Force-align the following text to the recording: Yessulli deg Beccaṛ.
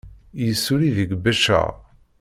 Yessulli 0.45 0.91
deg 0.97 1.11
Beccaṛ. 1.23 1.73